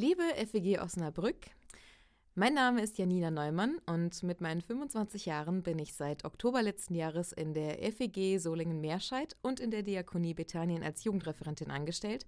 Liebe 0.00 0.22
FEG 0.50 0.80
Osnabrück, 0.80 1.36
mein 2.34 2.54
Name 2.54 2.80
ist 2.80 2.96
Janina 2.96 3.30
Neumann 3.30 3.76
und 3.84 4.22
mit 4.22 4.40
meinen 4.40 4.62
25 4.62 5.26
Jahren 5.26 5.62
bin 5.62 5.78
ich 5.78 5.92
seit 5.92 6.24
Oktober 6.24 6.62
letzten 6.62 6.94
Jahres 6.94 7.32
in 7.32 7.52
der 7.52 7.76
FEG 7.92 8.38
Solingen-Meerscheid 8.38 9.36
und 9.42 9.60
in 9.60 9.70
der 9.70 9.82
Diakonie 9.82 10.32
Bethanien 10.32 10.82
als 10.82 11.04
Jugendreferentin 11.04 11.70
angestellt. 11.70 12.24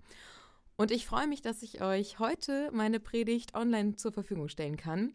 Und 0.77 0.91
ich 0.91 1.07
freue 1.07 1.27
mich, 1.27 1.41
dass 1.41 1.63
ich 1.63 1.81
euch 1.81 2.19
heute 2.19 2.69
meine 2.75 3.01
Predigt 3.01 3.55
online 3.55 3.97
zur 3.97 4.13
Verfügung 4.13 4.49
stellen 4.49 4.77
kann. 4.77 5.15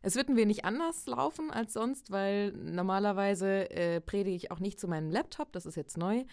Es 0.00 0.16
wird 0.16 0.30
ein 0.30 0.36
wenig 0.36 0.64
anders 0.64 1.04
laufen 1.04 1.50
als 1.50 1.74
sonst, 1.74 2.10
weil 2.10 2.52
normalerweise 2.52 3.70
äh, 3.70 4.00
predige 4.00 4.34
ich 4.34 4.50
auch 4.50 4.60
nicht 4.60 4.80
zu 4.80 4.88
meinem 4.88 5.10
Laptop, 5.10 5.52
das 5.52 5.66
ist 5.66 5.76
jetzt 5.76 5.98
neu. 5.98 6.24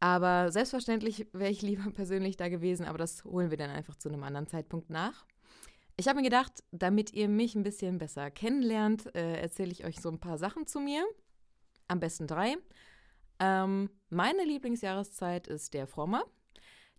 Aber 0.00 0.52
selbstverständlich 0.52 1.26
wäre 1.32 1.50
ich 1.50 1.62
lieber 1.62 1.90
persönlich 1.90 2.36
da 2.36 2.48
gewesen, 2.48 2.86
aber 2.86 2.98
das 2.98 3.24
holen 3.24 3.50
wir 3.50 3.56
dann 3.56 3.70
einfach 3.70 3.96
zu 3.96 4.08
einem 4.08 4.22
anderen 4.22 4.46
Zeitpunkt 4.46 4.90
nach. 4.90 5.24
Ich 5.98 6.08
habe 6.08 6.18
mir 6.18 6.24
gedacht, 6.24 6.62
damit 6.72 7.14
ihr 7.14 7.28
mich 7.28 7.54
ein 7.54 7.62
bisschen 7.62 7.96
besser 7.98 8.30
kennenlernt, 8.30 9.14
äh, 9.14 9.40
erzähle 9.40 9.72
ich 9.72 9.84
euch 9.84 10.00
so 10.00 10.10
ein 10.10 10.20
paar 10.20 10.36
Sachen 10.36 10.66
zu 10.66 10.78
mir. 10.78 11.02
Am 11.88 12.00
besten 12.00 12.26
drei. 12.26 12.56
Ähm, 13.38 13.90
meine 14.10 14.44
Lieblingsjahreszeit 14.44 15.46
ist 15.46 15.72
der 15.72 15.86
Frommer. 15.86 16.24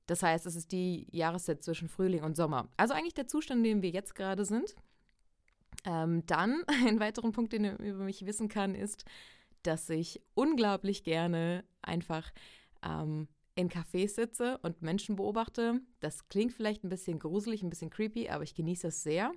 Das 0.07 0.23
heißt, 0.23 0.45
es 0.45 0.55
ist 0.55 0.71
die 0.71 1.07
Jahreszeit 1.11 1.63
zwischen 1.63 1.89
Frühling 1.89 2.23
und 2.23 2.35
Sommer. 2.35 2.69
Also 2.77 2.93
eigentlich 2.93 3.13
der 3.13 3.27
Zustand, 3.27 3.59
in 3.59 3.63
dem 3.65 3.81
wir 3.81 3.89
jetzt 3.89 4.15
gerade 4.15 4.45
sind. 4.45 4.73
Ähm, 5.85 6.25
dann, 6.25 6.63
ein 6.87 6.99
weiterer 6.99 7.31
Punkt, 7.31 7.53
den 7.53 7.65
ihr 7.65 7.79
über 7.79 8.03
mich 8.03 8.25
wissen 8.25 8.47
kann, 8.47 8.73
ist, 8.73 9.05
dass 9.63 9.89
ich 9.89 10.21
unglaublich 10.33 11.03
gerne 11.03 11.63
einfach 11.81 12.31
ähm, 12.83 13.27
in 13.55 13.69
Cafés 13.69 14.09
sitze 14.09 14.59
und 14.59 14.81
Menschen 14.81 15.15
beobachte. 15.15 15.81
Das 15.99 16.27
klingt 16.29 16.53
vielleicht 16.53 16.83
ein 16.83 16.89
bisschen 16.89 17.19
gruselig, 17.19 17.63
ein 17.63 17.69
bisschen 17.69 17.89
creepy, 17.89 18.29
aber 18.29 18.43
ich 18.43 18.55
genieße 18.55 18.87
es 18.87 19.03
sehr. 19.03 19.31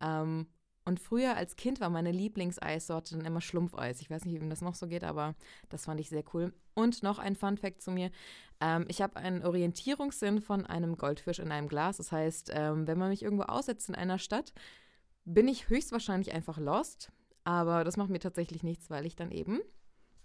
Ähm, 0.00 0.46
und 0.86 1.00
früher 1.00 1.36
als 1.36 1.56
Kind 1.56 1.80
war 1.80 1.88
meine 1.88 2.12
Lieblingseissorte 2.12 3.16
dann 3.16 3.24
immer 3.24 3.40
Schlumpfeis. 3.40 4.00
Ich 4.00 4.10
weiß 4.10 4.24
nicht, 4.24 4.40
wie 4.40 4.48
das 4.48 4.60
noch 4.60 4.74
so 4.74 4.86
geht, 4.86 5.02
aber 5.02 5.34
das 5.70 5.86
fand 5.86 5.98
ich 5.98 6.10
sehr 6.10 6.24
cool. 6.34 6.52
Und 6.74 7.02
noch 7.02 7.18
ein 7.18 7.36
Fun 7.36 7.56
Fact 7.56 7.80
zu 7.80 7.90
mir. 7.90 8.10
Ähm, 8.60 8.84
ich 8.88 9.00
habe 9.00 9.16
einen 9.16 9.44
Orientierungssinn 9.44 10.42
von 10.42 10.66
einem 10.66 10.96
Goldfisch 10.96 11.38
in 11.38 11.50
einem 11.52 11.68
Glas. 11.68 11.96
Das 11.96 12.12
heißt, 12.12 12.50
ähm, 12.52 12.86
wenn 12.86 12.98
man 12.98 13.08
mich 13.08 13.22
irgendwo 13.22 13.44
aussetzt 13.44 13.88
in 13.88 13.94
einer 13.94 14.18
Stadt, 14.18 14.52
bin 15.24 15.48
ich 15.48 15.70
höchstwahrscheinlich 15.70 16.34
einfach 16.34 16.58
lost. 16.58 17.10
Aber 17.44 17.84
das 17.84 17.96
macht 17.96 18.10
mir 18.10 18.20
tatsächlich 18.20 18.62
nichts, 18.62 18.90
weil 18.90 19.06
ich 19.06 19.16
dann 19.16 19.30
eben 19.30 19.60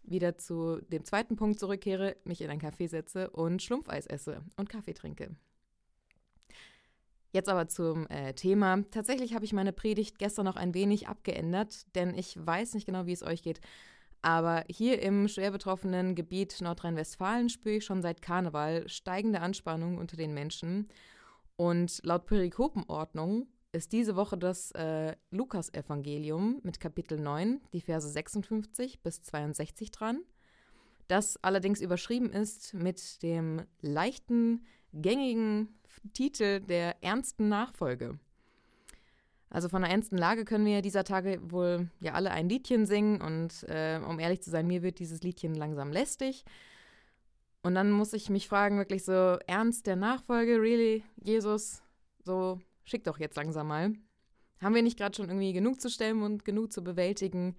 wieder 0.10 0.38
zu 0.38 0.82
dem 0.92 1.06
zweiten 1.06 1.36
Punkt 1.36 1.60
zurückkehre, 1.60 2.16
mich 2.24 2.42
in 2.42 2.50
ein 2.50 2.62
Café 2.62 2.88
setze 2.88 3.30
und 3.30 3.62
Schlumpfeis 3.62 4.08
esse 4.08 4.44
und 4.58 4.70
Kaffee 4.70 4.94
trinke. 4.94 5.36
Jetzt 7.32 7.50
aber 7.50 7.68
zum 7.68 8.08
äh, 8.08 8.34
Thema. 8.34 8.84
Tatsächlich 8.90 9.36
habe 9.36 9.46
ich 9.46 9.54
meine 9.54 9.72
Predigt 9.72 10.18
gestern 10.18 10.46
noch 10.46 10.56
ein 10.56 10.74
wenig 10.74 11.08
abgeändert, 11.08 11.86
denn 11.96 12.16
ich 12.16 12.36
weiß 12.44 12.74
nicht 12.74 12.88
genau, 12.88 13.06
wie 13.06 13.14
es 13.14 13.24
euch 13.24 13.44
geht. 13.44 13.62
Aber 14.22 14.66
hier 14.68 15.02
im 15.02 15.28
schwer 15.28 15.52
betroffenen 15.52 16.16
Gebiet 16.16 16.60
Nordrhein-Westfalen 16.60 17.50
spüre 17.50 17.76
ich 17.76 17.86
schon 17.86 18.02
seit 18.02 18.22
Karneval 18.22 18.90
steigende 18.90 19.42
Anspannung 19.42 19.98
unter 19.98 20.18
den 20.18 20.34
Menschen. 20.34 20.90
Und 21.56 22.02
laut 22.04 22.26
Perikopenordnung 22.26 23.48
ist 23.72 23.92
diese 23.92 24.16
Woche 24.16 24.38
das 24.38 24.72
äh, 24.72 25.16
Lukas-Evangelium 25.32 26.60
mit 26.64 26.80
Kapitel 26.80 27.20
9, 27.20 27.62
die 27.74 27.82
Verse 27.82 28.08
56 28.10 29.02
bis 29.02 29.22
62 29.22 29.92
dran, 29.92 30.22
das 31.08 31.44
allerdings 31.44 31.82
überschrieben 31.82 32.32
ist 32.32 32.74
mit 32.74 33.22
dem 33.24 33.64
leichten, 33.82 34.66
gängigen 34.94 35.70
Titel 36.14 36.62
der 36.62 37.04
ernsten 37.04 37.50
Nachfolge. 37.50 38.20
Also 39.52 39.70
von 39.70 39.82
der 39.82 39.92
ernsten 39.92 40.18
Lage 40.18 40.46
können 40.46 40.66
wir 40.66 40.82
dieser 40.82 41.04
Tage 41.04 41.40
wohl 41.52 41.90
ja 42.00 42.14
alle 42.14 42.32
ein 42.32 42.50
Liedchen 42.50 42.86
singen 42.86 43.22
und 43.22 43.64
äh, 43.68 44.00
um 44.08 44.20
ehrlich 44.20 44.42
zu 44.42 44.52
sein, 44.52 44.68
mir 44.68 44.84
wird 44.84 45.00
dieses 45.00 45.22
Liedchen 45.22 45.56
langsam 45.56 45.92
lästig. 45.92 46.44
Und 47.64 47.76
dann 47.76 47.92
muss 47.92 48.14
ich 48.14 48.30
mich 48.30 48.48
fragen, 48.48 48.78
wirklich 48.78 49.04
so 49.04 49.38
ernst 49.48 49.88
der 49.88 49.96
Nachfolge, 49.96 50.62
really, 50.62 51.04
Jesus, 51.18 51.82
so 52.24 52.62
Schick 52.90 53.04
doch 53.04 53.20
jetzt 53.20 53.38
langsam 53.38 53.68
mal. 53.68 53.94
Haben 54.60 54.74
wir 54.74 54.82
nicht 54.82 54.98
gerade 54.98 55.16
schon 55.16 55.30
irgendwie 55.30 55.54
genug 55.54 55.80
zu 55.80 55.92
stellen 55.92 56.24
und 56.24 56.44
genug 56.44 56.74
zu 56.74 56.84
bewältigen? 56.84 57.56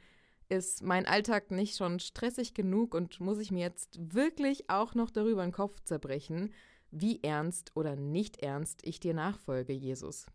Ist 0.48 0.82
mein 0.82 1.06
Alltag 1.06 1.52
nicht 1.52 1.76
schon 1.76 2.00
stressig 2.00 2.52
genug 2.52 2.96
und 2.96 3.20
muss 3.20 3.38
ich 3.38 3.52
mir 3.52 3.60
jetzt 3.60 3.96
wirklich 4.12 4.68
auch 4.68 4.96
noch 4.96 5.08
darüber 5.08 5.44
den 5.44 5.52
Kopf 5.52 5.80
zerbrechen, 5.84 6.52
wie 6.90 7.22
ernst 7.22 7.70
oder 7.76 7.94
nicht 7.94 8.42
ernst 8.42 8.80
ich 8.82 8.98
dir 8.98 9.14
nachfolge, 9.14 9.72
Jesus? 9.72 10.26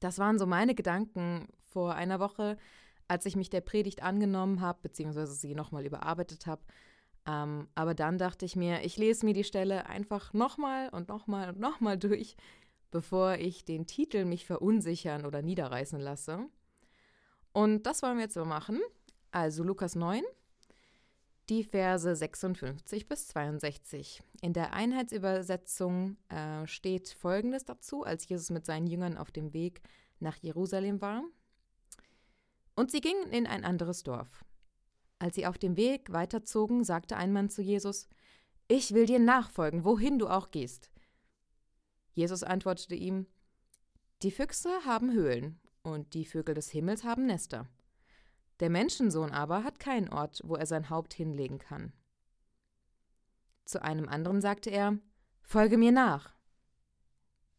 Das 0.00 0.18
waren 0.18 0.40
so 0.40 0.46
meine 0.46 0.74
Gedanken 0.74 1.46
vor 1.70 1.94
einer 1.94 2.18
Woche, 2.18 2.56
als 3.06 3.26
ich 3.26 3.36
mich 3.36 3.48
der 3.48 3.60
Predigt 3.60 4.02
angenommen 4.02 4.60
habe, 4.60 4.80
beziehungsweise 4.82 5.34
sie 5.34 5.54
nochmal 5.54 5.86
überarbeitet 5.86 6.48
habe. 6.48 6.62
Ähm, 7.28 7.68
aber 7.76 7.94
dann 7.94 8.18
dachte 8.18 8.44
ich 8.44 8.56
mir, 8.56 8.84
ich 8.84 8.96
lese 8.96 9.24
mir 9.24 9.34
die 9.34 9.44
Stelle 9.44 9.86
einfach 9.86 10.32
nochmal 10.32 10.88
und 10.88 11.08
nochmal 11.08 11.50
und 11.50 11.60
nochmal 11.60 11.96
durch, 11.98 12.36
bevor 12.90 13.34
ich 13.34 13.64
den 13.64 13.86
Titel 13.86 14.24
mich 14.24 14.46
verunsichern 14.46 15.26
oder 15.26 15.42
niederreißen 15.42 16.00
lasse. 16.00 16.46
Und 17.52 17.86
das 17.86 18.02
wollen 18.02 18.16
wir 18.16 18.24
jetzt 18.24 18.36
mal 18.36 18.44
machen. 18.44 18.80
Also 19.30 19.62
Lukas 19.62 19.94
9, 19.94 20.22
die 21.48 21.64
Verse 21.64 22.14
56 22.14 23.08
bis 23.08 23.28
62. 23.28 24.22
In 24.42 24.52
der 24.52 24.72
Einheitsübersetzung 24.72 26.16
äh, 26.28 26.66
steht 26.66 27.08
Folgendes 27.08 27.64
dazu, 27.64 28.04
als 28.04 28.28
Jesus 28.28 28.50
mit 28.50 28.66
seinen 28.66 28.86
Jüngern 28.86 29.16
auf 29.16 29.30
dem 29.30 29.52
Weg 29.52 29.82
nach 30.20 30.36
Jerusalem 30.36 31.00
war. 31.00 31.24
Und 32.74 32.90
sie 32.90 33.00
gingen 33.00 33.30
in 33.32 33.46
ein 33.46 33.64
anderes 33.64 34.02
Dorf. 34.02 34.44
Als 35.18 35.34
sie 35.34 35.46
auf 35.46 35.58
dem 35.58 35.76
Weg 35.76 36.12
weiterzogen, 36.12 36.84
sagte 36.84 37.16
ein 37.16 37.32
Mann 37.32 37.50
zu 37.50 37.60
Jesus, 37.60 38.08
Ich 38.68 38.94
will 38.94 39.06
dir 39.06 39.18
nachfolgen, 39.18 39.84
wohin 39.84 40.18
du 40.18 40.28
auch 40.28 40.50
gehst. 40.50 40.90
Jesus 42.18 42.42
antwortete 42.42 42.96
ihm, 42.96 43.28
Die 44.22 44.32
Füchse 44.32 44.70
haben 44.84 45.12
Höhlen 45.12 45.60
und 45.84 46.14
die 46.14 46.24
Vögel 46.24 46.56
des 46.56 46.68
Himmels 46.68 47.04
haben 47.04 47.26
Nester. 47.26 47.68
Der 48.58 48.70
Menschensohn 48.70 49.30
aber 49.30 49.62
hat 49.62 49.78
keinen 49.78 50.08
Ort, 50.08 50.40
wo 50.42 50.56
er 50.56 50.66
sein 50.66 50.90
Haupt 50.90 51.14
hinlegen 51.14 51.58
kann. 51.58 51.92
Zu 53.64 53.84
einem 53.84 54.08
anderen 54.08 54.40
sagte 54.40 54.68
er, 54.68 54.98
Folge 55.42 55.78
mir 55.78 55.92
nach. 55.92 56.34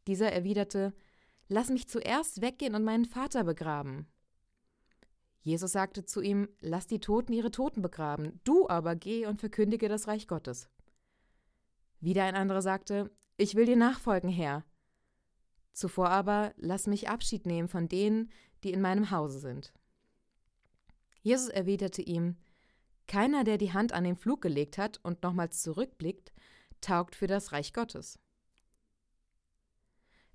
Dieser 0.08 0.30
erwiderte, 0.34 0.94
Lass 1.48 1.70
mich 1.70 1.88
zuerst 1.88 2.42
weggehen 2.42 2.76
und 2.76 2.84
meinen 2.84 3.06
Vater 3.06 3.46
begraben. 3.46 4.08
Jesus 5.40 5.72
sagte 5.72 6.04
zu 6.04 6.20
ihm, 6.20 6.50
Lass 6.60 6.86
die 6.86 7.00
Toten 7.00 7.32
ihre 7.32 7.52
Toten 7.52 7.82
begraben, 7.82 8.42
du 8.44 8.68
aber 8.68 8.98
geh 8.98 9.26
und 9.26 9.40
verkündige 9.40 9.88
das 9.88 10.10
Reich 10.10 10.28
Gottes. 10.28 10.70
Wieder 12.02 12.26
ein 12.26 12.36
anderer 12.36 12.62
sagte, 12.62 13.10
ich 13.40 13.56
will 13.56 13.66
dir 13.66 13.78
nachfolgen, 13.78 14.30
Herr. 14.30 14.66
Zuvor 15.72 16.10
aber 16.10 16.54
lass 16.58 16.88
mich 16.88 17.10
Abschied 17.10 17.46
nehmen 17.46 17.70
von 17.70 17.88
denen, 17.88 18.32
die 18.64 18.74
in 18.74 18.82
meinem 18.82 19.12
Hause 19.12 19.40
sind. 19.40 19.74
Jesus 21.22 21.48
erwiderte 21.48 22.02
ihm, 22.02 22.38
Keiner, 23.08 23.44
der 23.44 23.58
die 23.58 23.74
Hand 23.74 23.94
an 23.94 24.04
den 24.04 24.18
Flug 24.18 24.42
gelegt 24.42 24.78
hat 24.78 25.00
und 25.04 25.24
nochmals 25.24 25.62
zurückblickt, 25.62 26.32
taugt 26.82 27.16
für 27.16 27.28
das 27.28 27.52
Reich 27.52 27.74
Gottes. 27.74 28.20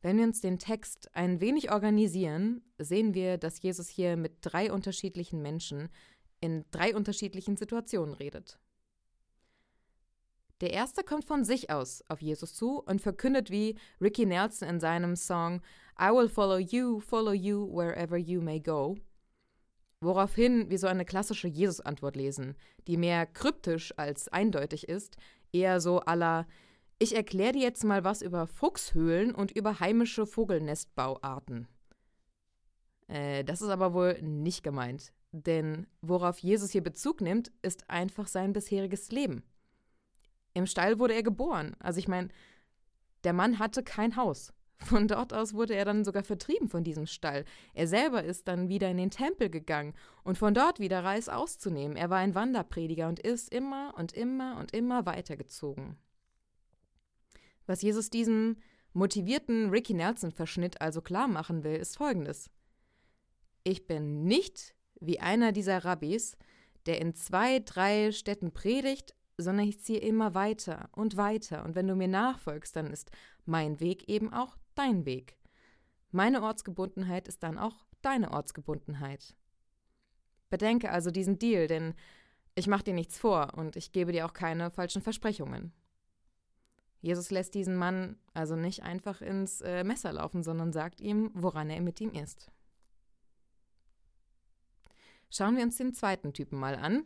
Wenn 0.02 0.18
wir 0.18 0.24
uns 0.24 0.40
den 0.40 0.58
Text 0.58 1.14
ein 1.14 1.40
wenig 1.40 1.70
organisieren, 1.70 2.62
sehen 2.78 3.14
wir, 3.14 3.38
dass 3.38 3.62
Jesus 3.62 3.88
hier 3.88 4.16
mit 4.16 4.38
drei 4.40 4.72
unterschiedlichen 4.72 5.40
Menschen 5.40 5.88
in 6.40 6.64
drei 6.70 6.94
unterschiedlichen 6.94 7.56
Situationen 7.56 8.14
redet. 8.14 8.58
Der 10.60 10.72
erste 10.72 11.02
kommt 11.02 11.24
von 11.24 11.44
sich 11.44 11.70
aus 11.70 12.04
auf 12.08 12.22
Jesus 12.22 12.54
zu 12.54 12.80
und 12.80 13.00
verkündet 13.00 13.50
wie 13.50 13.76
Ricky 14.00 14.24
Nelson 14.24 14.68
in 14.68 14.80
seinem 14.80 15.16
Song 15.16 15.60
I 16.00 16.10
will 16.10 16.28
follow 16.28 16.58
you, 16.58 17.00
follow 17.00 17.32
you 17.32 17.68
wherever 17.72 18.16
you 18.16 18.40
may 18.40 18.60
go. 18.60 18.96
Woraufhin 20.00 20.70
wir 20.70 20.78
so 20.78 20.86
eine 20.86 21.04
klassische 21.04 21.48
Jesus-Antwort 21.48 22.16
lesen, 22.16 22.56
die 22.86 22.96
mehr 22.96 23.26
kryptisch 23.26 23.96
als 23.96 24.28
eindeutig 24.28 24.88
ist, 24.88 25.16
eher 25.52 25.80
so 25.80 26.00
aller 26.00 26.46
Ich 26.98 27.16
erkläre 27.16 27.52
dir 27.52 27.62
jetzt 27.62 27.84
mal 27.84 28.04
was 28.04 28.22
über 28.22 28.46
Fuchshöhlen 28.46 29.34
und 29.34 29.52
über 29.52 29.80
heimische 29.80 30.26
Vogelnestbauarten. 30.26 31.68
Äh, 33.08 33.44
das 33.44 33.62
ist 33.62 33.68
aber 33.68 33.94
wohl 33.94 34.20
nicht 34.22 34.62
gemeint, 34.62 35.12
denn 35.32 35.86
worauf 36.02 36.38
Jesus 36.38 36.70
hier 36.70 36.82
Bezug 36.82 37.20
nimmt, 37.20 37.50
ist 37.62 37.88
einfach 37.88 38.28
sein 38.28 38.52
bisheriges 38.52 39.10
Leben. 39.10 39.42
Im 40.54 40.66
Stall 40.66 40.98
wurde 40.98 41.14
er 41.14 41.22
geboren. 41.22 41.76
Also 41.80 41.98
ich 41.98 42.08
meine, 42.08 42.28
der 43.24 43.32
Mann 43.32 43.58
hatte 43.58 43.82
kein 43.82 44.16
Haus. 44.16 44.52
Von 44.78 45.08
dort 45.08 45.32
aus 45.32 45.54
wurde 45.54 45.74
er 45.74 45.84
dann 45.84 46.04
sogar 46.04 46.24
vertrieben 46.24 46.68
von 46.68 46.84
diesem 46.84 47.06
Stall. 47.06 47.44
Er 47.74 47.86
selber 47.86 48.22
ist 48.24 48.48
dann 48.48 48.68
wieder 48.68 48.90
in 48.90 48.96
den 48.96 49.10
Tempel 49.10 49.48
gegangen 49.48 49.94
und 50.24 50.36
von 50.36 50.52
dort 50.52 50.78
wieder 50.78 51.02
Reis 51.02 51.28
auszunehmen. 51.28 51.96
Er 51.96 52.10
war 52.10 52.18
ein 52.18 52.34
Wanderprediger 52.34 53.08
und 53.08 53.20
ist 53.20 53.52
immer 53.52 53.94
und 53.96 54.12
immer 54.12 54.58
und 54.58 54.72
immer 54.72 55.06
weitergezogen. 55.06 55.96
Was 57.66 57.82
Jesus 57.82 58.10
diesem 58.10 58.56
motivierten 58.92 59.70
Ricky 59.70 59.94
Nelson-Verschnitt 59.94 60.80
also 60.80 61.00
klar 61.00 61.28
machen 61.28 61.64
will, 61.64 61.76
ist 61.76 61.96
folgendes. 61.96 62.50
Ich 63.62 63.86
bin 63.86 64.24
nicht 64.24 64.74
wie 65.00 65.20
einer 65.20 65.52
dieser 65.52 65.84
Rabbis, 65.84 66.36
der 66.86 67.00
in 67.00 67.14
zwei, 67.14 67.60
drei 67.60 68.12
Städten 68.12 68.52
predigt, 68.52 69.14
sondern 69.36 69.66
ich 69.66 69.80
ziehe 69.80 69.98
immer 69.98 70.34
weiter 70.34 70.88
und 70.92 71.16
weiter. 71.16 71.64
Und 71.64 71.74
wenn 71.74 71.88
du 71.88 71.94
mir 71.94 72.08
nachfolgst, 72.08 72.76
dann 72.76 72.90
ist 72.90 73.10
mein 73.44 73.80
Weg 73.80 74.08
eben 74.08 74.32
auch 74.32 74.56
dein 74.74 75.04
Weg. 75.04 75.38
Meine 76.10 76.42
Ortsgebundenheit 76.42 77.28
ist 77.28 77.42
dann 77.42 77.58
auch 77.58 77.86
deine 78.02 78.32
Ortsgebundenheit. 78.32 79.34
Bedenke 80.50 80.90
also 80.90 81.10
diesen 81.10 81.38
Deal, 81.38 81.66
denn 81.66 81.94
ich 82.54 82.68
mache 82.68 82.84
dir 82.84 82.94
nichts 82.94 83.18
vor 83.18 83.54
und 83.54 83.76
ich 83.76 83.92
gebe 83.92 84.12
dir 84.12 84.26
auch 84.26 84.32
keine 84.32 84.70
falschen 84.70 85.02
Versprechungen. 85.02 85.72
Jesus 87.00 87.30
lässt 87.30 87.54
diesen 87.54 87.76
Mann 87.76 88.16
also 88.32 88.56
nicht 88.56 88.82
einfach 88.82 89.20
ins 89.20 89.60
äh, 89.60 89.84
Messer 89.84 90.12
laufen, 90.12 90.42
sondern 90.42 90.72
sagt 90.72 91.00
ihm, 91.00 91.30
woran 91.34 91.68
er 91.68 91.80
mit 91.80 92.00
ihm 92.00 92.12
ist. 92.12 92.50
Schauen 95.30 95.56
wir 95.56 95.64
uns 95.64 95.76
den 95.76 95.92
zweiten 95.92 96.32
Typen 96.32 96.58
mal 96.58 96.76
an. 96.76 97.04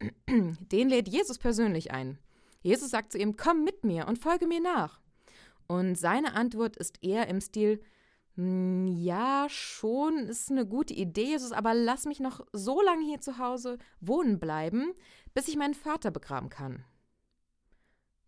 Den 0.28 0.88
lädt 0.88 1.08
Jesus 1.08 1.38
persönlich 1.38 1.92
ein. 1.92 2.18
Jesus 2.62 2.90
sagt 2.90 3.12
zu 3.12 3.18
ihm, 3.18 3.36
komm 3.36 3.64
mit 3.64 3.84
mir 3.84 4.06
und 4.06 4.18
folge 4.18 4.46
mir 4.46 4.60
nach. 4.60 5.00
Und 5.66 5.96
seine 5.96 6.34
Antwort 6.34 6.76
ist 6.76 7.02
eher 7.02 7.28
im 7.28 7.40
Stil, 7.40 7.80
hm, 8.36 8.86
ja, 8.86 9.46
schon, 9.48 10.18
ist 10.28 10.50
eine 10.50 10.66
gute 10.66 10.94
Idee, 10.94 11.26
Jesus, 11.26 11.52
aber 11.52 11.74
lass 11.74 12.06
mich 12.06 12.20
noch 12.20 12.46
so 12.52 12.80
lange 12.80 13.04
hier 13.04 13.20
zu 13.20 13.38
Hause 13.38 13.78
wohnen 14.00 14.38
bleiben, 14.38 14.92
bis 15.34 15.48
ich 15.48 15.56
meinen 15.56 15.74
Vater 15.74 16.10
begraben 16.10 16.48
kann. 16.48 16.84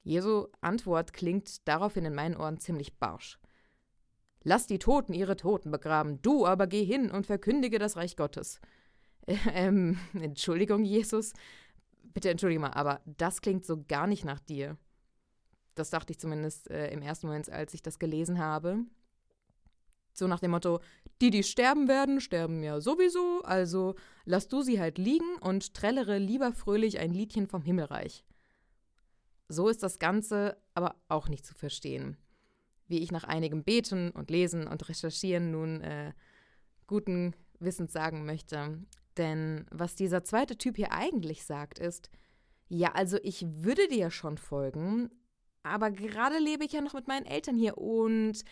Jesu 0.02 0.48
Antwort 0.60 1.12
klingt 1.12 1.66
daraufhin 1.68 2.04
in 2.04 2.14
meinen 2.14 2.36
Ohren 2.36 2.58
ziemlich 2.58 2.98
barsch. 2.98 3.38
Lass 4.42 4.66
die 4.66 4.80
Toten 4.80 5.12
ihre 5.12 5.36
Toten 5.36 5.70
begraben, 5.70 6.20
du 6.22 6.46
aber 6.46 6.66
geh 6.66 6.84
hin 6.84 7.10
und 7.10 7.26
verkündige 7.26 7.78
das 7.78 7.96
Reich 7.96 8.16
Gottes. 8.16 8.60
Ähm, 9.54 9.98
Entschuldigung, 10.14 10.84
Jesus. 10.84 11.32
Bitte 12.02 12.30
entschuldige 12.30 12.60
mal, 12.60 12.72
aber 12.72 13.00
das 13.04 13.40
klingt 13.40 13.64
so 13.64 13.82
gar 13.86 14.06
nicht 14.06 14.24
nach 14.24 14.40
dir. 14.40 14.76
Das 15.74 15.90
dachte 15.90 16.12
ich 16.12 16.18
zumindest 16.18 16.70
äh, 16.70 16.90
im 16.90 17.02
ersten 17.02 17.26
Moment, 17.28 17.48
als 17.50 17.72
ich 17.72 17.82
das 17.82 17.98
gelesen 17.98 18.38
habe. 18.38 18.84
So 20.12 20.26
nach 20.26 20.40
dem 20.40 20.50
Motto, 20.50 20.80
die, 21.22 21.30
die 21.30 21.42
sterben 21.42 21.88
werden, 21.88 22.20
sterben 22.20 22.62
ja 22.62 22.80
sowieso, 22.80 23.40
also 23.44 23.94
lass 24.26 24.48
du 24.48 24.60
sie 24.60 24.78
halt 24.78 24.98
liegen 24.98 25.38
und 25.40 25.72
trällere 25.72 26.18
lieber 26.18 26.52
fröhlich 26.52 26.98
ein 26.98 27.14
Liedchen 27.14 27.46
vom 27.46 27.62
Himmelreich. 27.62 28.24
So 29.48 29.68
ist 29.68 29.82
das 29.82 29.98
Ganze 29.98 30.58
aber 30.74 30.96
auch 31.08 31.28
nicht 31.28 31.46
zu 31.46 31.54
verstehen. 31.54 32.18
Wie 32.88 32.98
ich 32.98 33.10
nach 33.10 33.24
einigem 33.24 33.64
Beten 33.64 34.10
und 34.10 34.30
Lesen 34.30 34.66
und 34.66 34.86
Recherchieren 34.86 35.50
nun 35.50 35.80
äh, 35.80 36.12
guten 36.86 37.34
Wissens 37.58 37.92
sagen 37.92 38.26
möchte. 38.26 38.78
Denn 39.18 39.66
was 39.70 39.94
dieser 39.94 40.24
zweite 40.24 40.56
Typ 40.56 40.76
hier 40.76 40.92
eigentlich 40.92 41.44
sagt, 41.44 41.78
ist, 41.78 42.10
ja, 42.68 42.92
also 42.92 43.18
ich 43.22 43.44
würde 43.46 43.86
dir 43.88 44.10
schon 44.10 44.38
folgen, 44.38 45.10
aber 45.62 45.90
gerade 45.90 46.38
lebe 46.38 46.64
ich 46.64 46.72
ja 46.72 46.80
noch 46.80 46.94
mit 46.94 47.06
meinen 47.08 47.26
Eltern 47.26 47.56
hier 47.56 47.78
und 47.78 48.42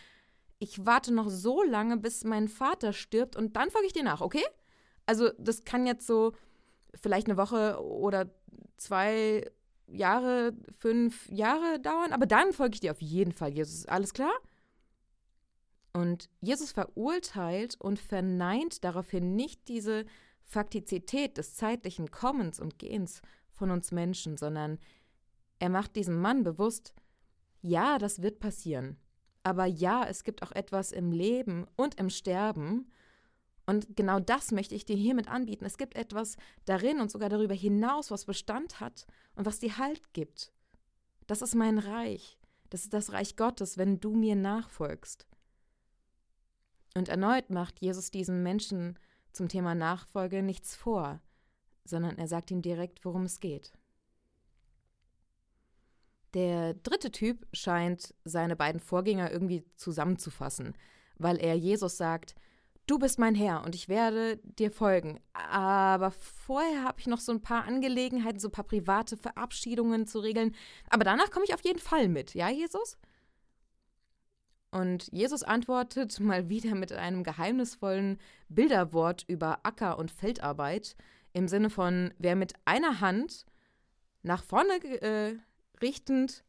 ich 0.59 0.85
warte 0.85 1.13
noch 1.13 1.31
so 1.31 1.63
lange, 1.63 1.97
bis 1.97 2.25
mein 2.25 2.49
Vater 2.49 2.93
stirbt 2.93 3.35
und 3.35 3.57
dann 3.57 3.71
folge 3.71 3.87
ich 3.87 3.95
dir 3.95 4.03
nach, 4.03 4.21
okay? 4.21 4.45
Also 5.07 5.31
das 5.39 5.65
kann 5.65 5.87
jetzt 5.87 6.07
so 6.07 6.33
vielleicht 6.95 7.29
eine 7.29 7.39
Woche 7.39 7.83
oder 7.83 8.31
zwei 8.77 9.51
Jahre, 9.87 10.53
fünf 10.79 11.29
Jahre 11.31 11.81
dauern, 11.81 12.13
aber 12.13 12.27
dann 12.27 12.53
folge 12.53 12.75
ich 12.75 12.81
dir 12.81 12.93
auf 12.93 13.01
jeden 13.01 13.33
Fall, 13.33 13.53
Jesus. 13.53 13.87
Alles 13.87 14.13
klar? 14.13 14.33
Und 15.93 16.29
Jesus 16.41 16.73
verurteilt 16.73 17.77
und 17.81 17.99
verneint 17.99 18.85
daraufhin 18.85 19.35
nicht 19.35 19.67
diese 19.69 20.05
Faktizität 20.51 21.39
des 21.39 21.55
zeitlichen 21.55 22.11
Kommens 22.11 22.59
und 22.59 22.81
Gehens 22.81 23.23
von 23.53 23.71
uns 23.71 23.93
Menschen, 23.93 24.37
sondern 24.37 24.81
er 25.61 25.69
macht 25.69 25.95
diesem 25.95 26.21
Mann 26.21 26.43
bewusst, 26.43 26.93
ja, 27.63 27.99
das 27.99 28.21
wird 28.21 28.41
passieren. 28.41 28.97
Aber 29.45 29.67
ja, 29.67 30.05
es 30.05 30.25
gibt 30.25 30.43
auch 30.43 30.51
etwas 30.51 30.91
im 30.91 31.13
Leben 31.13 31.69
und 31.77 32.01
im 32.01 32.11
Sterben. 32.11 32.91
Und 33.65 33.97
genau 33.97 34.19
das 34.19 34.51
möchte 34.51 34.75
ich 34.75 34.85
dir 34.85 34.97
hiermit 34.97 35.29
anbieten. 35.29 35.65
Es 35.65 35.79
gibt 35.79 35.95
etwas 35.95 36.37
darin 36.65 37.01
und 37.01 37.13
sogar 37.13 37.29
darüber 37.29 37.55
hinaus, 37.55 38.11
was 38.11 38.25
Bestand 38.25 38.81
hat 38.81 39.07
und 39.37 39.47
was 39.47 39.61
dir 39.61 39.79
Halt 39.79 40.13
gibt. 40.15 40.53
Das 41.29 41.43
ist 41.43 41.55
mein 41.55 41.79
Reich. 41.79 42.41
Das 42.71 42.83
ist 42.83 42.93
das 42.93 43.13
Reich 43.13 43.37
Gottes, 43.37 43.79
wenn 43.79 44.01
du 44.01 44.17
mir 44.17 44.35
nachfolgst. 44.35 45.29
Und 46.97 47.09
erneut 47.09 47.51
macht 47.51 47.81
Jesus 47.81 48.11
diesem 48.11 48.43
Menschen 48.43 48.99
zum 49.33 49.49
Thema 49.49 49.75
Nachfolge 49.75 50.43
nichts 50.43 50.75
vor, 50.75 51.21
sondern 51.85 52.19
er 52.19 52.29
sagt 52.29 52.51
ihm 52.51 52.63
direkt, 52.63 53.05
worum 53.05 53.25
es 53.25 53.41
geht. 53.41 53.73
Der 56.35 56.75
dritte 56.75 57.11
Typ 57.11 57.47
scheint 57.53 58.15
seine 58.25 58.55
beiden 58.55 58.81
Vorgänger 58.81 59.33
irgendwie 59.33 59.65
zusammenzufassen, 59.77 60.75
weil 61.19 61.39
er 61.39 61.55
Jesus 61.55 61.97
sagt, 61.97 62.37
du 62.87 62.99
bist 62.99 63.19
mein 63.19 63.35
Herr 63.35 63.65
und 63.65 63.75
ich 63.75 63.89
werde 63.89 64.39
dir 64.43 64.71
folgen. 64.71 65.21
Aber 65.33 66.11
vorher 66.11 66.85
habe 66.85 67.01
ich 67.01 67.07
noch 67.07 67.21
so 67.21 67.33
ein 67.33 67.43
paar 67.43 67.65
Angelegenheiten, 67.65 68.41
so 68.41 68.49
ein 68.49 68.53
paar 68.53 68.65
private 68.65 69.17
Verabschiedungen 69.17 70.07
zu 70.07 70.21
regeln. 70.21 70.55
Aber 70.89 71.05
danach 71.05 71.31
komme 71.31 71.45
ich 71.45 71.55
auf 71.55 71.65
jeden 71.65 71.79
Fall 71.79 72.09
mit, 72.09 72.35
ja, 72.35 72.49
Jesus? 72.49 72.97
Und 74.71 75.09
Jesus 75.13 75.43
antwortet 75.43 76.19
mal 76.21 76.49
wieder 76.49 76.75
mit 76.75 76.93
einem 76.93 77.25
geheimnisvollen 77.25 78.19
Bilderwort 78.49 79.25
über 79.27 79.61
Acker- 79.65 79.99
und 79.99 80.11
Feldarbeit 80.11 80.97
im 81.33 81.49
Sinne 81.49 81.71
von, 81.71 82.13
wer 82.19 82.37
mit 82.37 82.55
einer 82.65 83.01
Hand 83.01 83.47
nach 84.23 84.43
vorne 84.43 84.75
äh, 85.03 85.39
richtend 85.81 86.45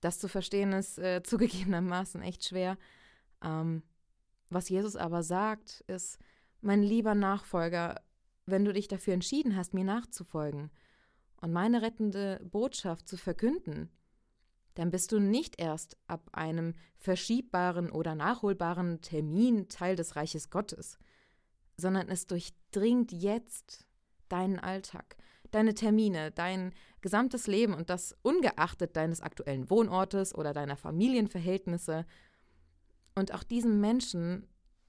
Das 0.00 0.18
zu 0.18 0.28
verstehen 0.28 0.72
ist 0.72 0.98
äh, 0.98 1.22
zugegebenermaßen 1.24 2.22
echt 2.22 2.44
schwer. 2.44 2.76
Ähm, 3.42 3.82
was 4.50 4.68
Jesus 4.68 4.96
aber 4.96 5.22
sagt, 5.22 5.82
ist, 5.88 6.18
mein 6.60 6.82
lieber 6.82 7.14
Nachfolger, 7.14 8.00
wenn 8.44 8.64
du 8.64 8.72
dich 8.72 8.88
dafür 8.88 9.14
entschieden 9.14 9.56
hast, 9.56 9.74
mir 9.74 9.84
nachzufolgen 9.84 10.70
und 11.40 11.52
meine 11.52 11.82
rettende 11.82 12.40
Botschaft 12.44 13.08
zu 13.08 13.16
verkünden, 13.16 13.90
dann 14.76 14.90
bist 14.90 15.10
du 15.10 15.18
nicht 15.18 15.58
erst 15.58 15.96
ab 16.06 16.28
einem 16.32 16.74
verschiebbaren 16.98 17.90
oder 17.90 18.14
nachholbaren 18.14 19.00
Termin 19.00 19.68
Teil 19.68 19.96
des 19.96 20.16
Reiches 20.16 20.50
Gottes, 20.50 20.98
sondern 21.76 22.08
es 22.08 22.26
durchdringt 22.26 23.10
jetzt 23.10 23.86
deinen 24.28 24.58
Alltag, 24.58 25.16
deine 25.50 25.74
Termine, 25.74 26.30
dein 26.30 26.74
gesamtes 27.00 27.46
Leben 27.46 27.72
und 27.72 27.88
das 27.88 28.14
ungeachtet 28.22 28.96
deines 28.96 29.22
aktuellen 29.22 29.70
Wohnortes 29.70 30.34
oder 30.34 30.52
deiner 30.52 30.76
Familienverhältnisse. 30.76 32.04
Und 33.14 33.32
auch 33.32 33.44
diesem 33.44 33.80
Menschen 33.80 34.46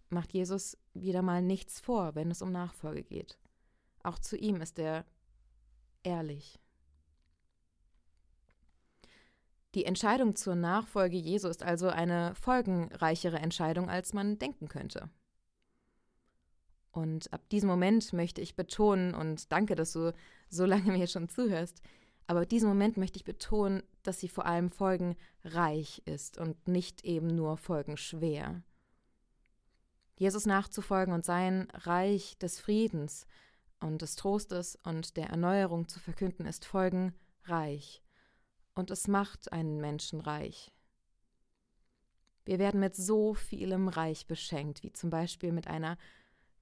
macht 0.10 0.34
Jesus 0.34 0.78
wieder 0.94 1.22
mal 1.22 1.42
nichts 1.42 1.80
vor, 1.80 2.14
wenn 2.16 2.30
es 2.30 2.42
um 2.42 2.52
Nachfolge 2.52 3.04
geht. 3.04 3.38
Auch 4.04 4.20
zu 4.20 4.36
ihm 4.36 4.60
ist 4.62 4.80
er 4.80 5.06
ehrlich. 6.04 6.60
Die 9.76 9.86
Entscheidung 9.86 10.36
zur 10.36 10.56
Nachfolge 10.56 11.18
Jesu 11.18 11.48
ist 11.48 11.62
also 11.62 11.90
eine 11.90 12.34
folgenreichere 12.36 13.38
Entscheidung, 13.38 13.90
als 13.90 14.14
man 14.14 14.40
denken 14.40 14.68
könnte. 14.68 15.10
Und 16.92 17.32
ab 17.32 17.48
diesem 17.50 17.70
Moment 17.70 18.12
möchte 18.14 18.42
ich 18.42 18.56
betonen, 18.56 19.14
und 19.14 19.52
danke, 19.52 19.76
dass 19.76 19.94
du 19.94 20.14
so 20.50 20.66
lange 20.66 20.92
mir 20.92 21.08
schon 21.08 21.30
zuhörst, 21.30 21.82
aber 22.26 22.42
ab 22.42 22.50
diesem 22.50 22.70
Moment 22.70 22.98
möchte 22.98 23.18
ich 23.18 23.24
betonen, 23.24 23.84
dass 24.04 24.20
sie 24.20 24.30
vor 24.30 24.46
allem 24.46 24.70
folgenreich 24.70 26.02
ist 26.06 26.38
und 26.38 26.68
nicht 26.68 27.06
eben 27.06 27.28
nur 27.28 27.58
folgenschwer. 27.58 28.64
Jesus 30.18 30.46
nachzufolgen 30.46 31.14
und 31.14 31.24
sein 31.24 31.68
Reich 31.74 32.38
des 32.40 32.60
Friedens 32.60 33.28
und 33.80 34.02
des 34.02 34.16
Trostes 34.16 34.78
und 34.84 35.16
der 35.16 35.28
Erneuerung 35.28 35.88
zu 35.88 36.00
verkünden, 36.00 36.46
ist 36.48 36.66
folgenreich. 36.66 38.02
Und 38.78 38.92
es 38.92 39.08
macht 39.08 39.52
einen 39.52 39.82
Menschen 39.82 40.22
reich. 40.22 40.72
Wir 42.46 42.60
werden 42.60 42.80
mit 42.80 42.96
so 42.96 43.34
vielem 43.34 43.88
Reich 43.88 44.28
beschenkt, 44.28 44.84
wie 44.84 44.94
zum 44.94 45.10
Beispiel 45.10 45.52
mit 45.52 45.66
einer 45.66 45.98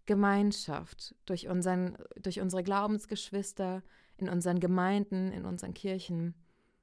Gemeinschaft 0.05 1.13
durch, 1.25 1.49
unseren, 1.49 1.97
durch 2.15 2.39
unsere 2.39 2.63
Glaubensgeschwister, 2.63 3.83
in 4.15 4.29
unseren 4.29 4.61
Gemeinden, 4.61 5.33
in 5.33 5.43
unseren 5.43 5.73
Kirchen. 5.73 6.35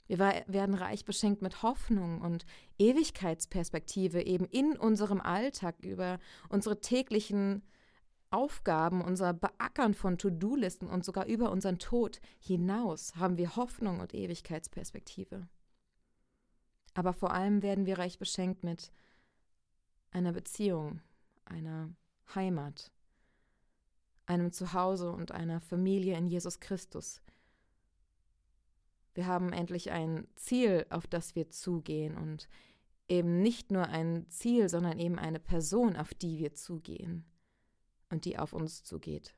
Wir 0.07 0.19
werden 0.19 0.75
reich 0.75 1.07
beschenkt 1.07 1.41
mit 1.41 1.63
Hoffnung 1.63 2.21
und 2.21 2.45
Ewigkeitsperspektive 2.79 4.21
eben 4.27 4.45
in 4.45 4.77
unserem 4.77 5.23
Alltag 5.23 5.77
über 5.81 6.19
unsere 6.51 6.83
täglichen 6.83 7.63
Aufgaben, 8.33 9.03
unser 9.03 9.35
Beackern 9.35 9.95
von 9.95 10.17
To-Do-Listen 10.17 10.89
und 10.89 11.05
sogar 11.05 11.27
über 11.27 11.51
unseren 11.51 11.79
Tod 11.79 12.21
hinaus 12.39 13.17
haben 13.17 13.37
wir 13.37 13.57
Hoffnung 13.57 14.01
und 14.01 14.15
Ewigkeitsperspektive. 14.15 15.49
Aber 16.95 17.13
vor 17.13 17.33
allem 17.33 17.63
werden 17.63 17.87
wir 17.87 17.99
reich 17.99 18.19
beschenkt 18.19 18.65
mit 18.65 18.91
einer 20.11 20.33
Beziehung, 20.33 21.01
einer 21.45 21.91
Heimat, 22.35 22.91
einem 24.27 24.53
Zuhause 24.53 25.11
und 25.13 25.33
einer 25.33 25.61
Familie 25.61 26.17
in 26.17 26.27
Jesus 26.27 26.61
Christus. 26.61 27.23
Wir 29.15 29.27
haben 29.27 29.53
endlich 29.53 29.91
ein 29.91 30.27
Ziel, 30.37 30.87
auf 30.89 31.07
das 31.07 31.35
wir 31.35 31.51
zugehen 31.51 32.17
und 32.17 32.49
eben 33.09 33.43
nicht 33.43 33.71
nur 33.71 33.89
ein 33.89 34.27
Ziel, 34.29 34.71
sondern 34.71 34.99
eben 34.99 35.19
eine 35.19 35.41
Person, 35.41 35.97
auf 35.97 36.15
die 36.15 36.39
wir 36.39 36.55
zugehen 36.55 37.27
und 38.13 38.25
die 38.25 38.39
auf 38.39 38.53
uns 38.53 38.85
zugeht. 38.85 39.35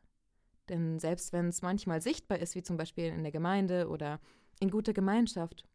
Denn 0.68 0.98
selbst 0.98 1.32
wenn 1.32 1.48
es 1.48 1.62
manchmal 1.62 2.02
sichtbar 2.02 2.38
ist, 2.38 2.54
wie 2.54 2.62
zum 2.62 2.76
Beispiel 2.76 3.06
in 3.06 3.22
der 3.22 3.32
Gemeinde 3.32 3.88
oder 3.88 4.20
in 4.60 4.70
guter 4.70 4.92
Gemeinschaft 4.92 5.66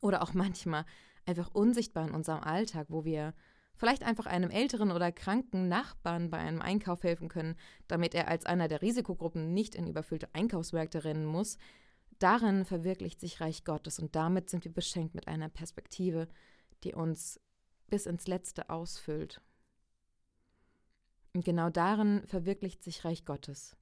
oder 0.00 0.22
auch 0.22 0.34
manchmal 0.34 0.84
einfach 1.24 1.54
unsichtbar 1.54 2.08
in 2.08 2.14
unserem 2.14 2.42
Alltag, 2.42 2.86
wo 2.88 3.04
wir 3.04 3.34
Vielleicht 3.76 4.04
einfach 4.04 4.24
einem 4.24 4.50
älteren 4.50 4.90
oder 4.90 5.12
kranken 5.12 5.68
Nachbarn 5.68 6.30
bei 6.30 6.38
einem 6.38 6.62
Einkauf 6.62 7.02
helfen 7.02 7.28
können, 7.28 7.56
damit 7.88 8.14
er 8.14 8.28
als 8.28 8.46
einer 8.46 8.68
der 8.68 8.80
Risikogruppen 8.80 9.52
nicht 9.52 9.74
in 9.74 9.86
überfüllte 9.86 10.34
Einkaufsmärkte 10.34 11.04
rennen 11.04 11.26
muss. 11.26 11.58
Darin 12.18 12.64
verwirklicht 12.64 13.20
sich 13.20 13.42
Reich 13.42 13.64
Gottes 13.64 13.98
und 13.98 14.16
damit 14.16 14.48
sind 14.48 14.64
wir 14.64 14.72
beschenkt 14.72 15.14
mit 15.14 15.28
einer 15.28 15.50
Perspektive, 15.50 16.26
die 16.84 16.94
uns 16.94 17.38
bis 17.88 18.06
ins 18.06 18.26
Letzte 18.26 18.70
ausfüllt. 18.70 19.42
Und 21.36 21.44
genau 21.44 21.68
darin 21.68 22.22
verwirklicht 22.24 22.82
sich 22.82 23.04
Reich 23.04 23.26
Gottes. 23.26 23.76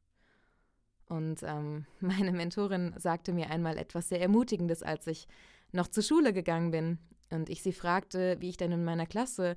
Und 1.07 1.45
ähm, 1.45 1.87
meine 2.01 2.33
Mentorin 2.33 2.93
sagte 2.97 3.33
mir 3.33 3.49
einmal 3.49 3.79
etwas 3.79 4.09
sehr 4.09 4.21
Ermutigendes, 4.21 4.83
als 4.83 5.07
ich 5.07 5.29
noch 5.71 5.87
zur 5.87 6.03
Schule 6.03 6.33
gegangen 6.33 6.73
bin 6.73 6.99
und 7.31 7.49
ich 7.49 7.63
sie 7.63 7.73
fragte, 7.73 8.39
wie 8.41 8.49
ich 8.49 8.57
denn 8.57 8.73
in 8.73 8.83
meiner 8.83 9.07
Klasse 9.07 9.57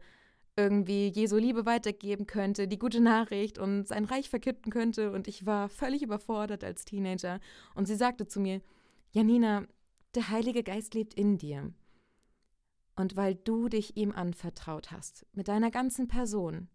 irgendwie 0.56 1.08
Jesu 1.08 1.38
Liebe 1.38 1.66
weitergeben 1.66 2.28
könnte, 2.28 2.68
die 2.68 2.78
gute 2.78 3.00
Nachricht 3.00 3.58
und 3.58 3.88
sein 3.88 4.06
Reich 4.06 4.30
verkünden 4.30 4.72
könnte. 4.72 5.12
Und 5.12 5.28
ich 5.28 5.48
war 5.48 5.68
völlig 5.68 6.04
überfordert 6.04 6.64
als 6.64 6.86
Teenager. 6.86 7.40
Und 7.74 7.88
sie 7.88 7.96
sagte 7.96 8.28
zu 8.28 8.40
mir, 8.40 8.62
Janina, 9.10 9.64
der 10.14 10.30
Heilige 10.30 10.62
Geist 10.62 10.94
lebt 10.94 11.16
in 11.16 11.40
dir. 11.40 11.74
Und 12.96 13.16
weil 13.16 13.34
du 13.34 13.70
dich 13.70 13.98
ihm 13.98 14.12
anvertraut 14.12 14.92
hast, 14.92 15.26
mit 15.34 15.48
deiner 15.48 15.72
ganzen 15.72 16.08
Person, 16.08 16.70